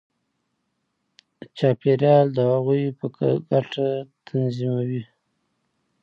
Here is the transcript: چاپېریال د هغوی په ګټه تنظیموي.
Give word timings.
چاپېریال 1.57 2.27
د 2.33 2.37
هغوی 2.53 2.83
په 2.99 3.05
ګټه 3.51 3.87
تنظیموي. 4.27 5.03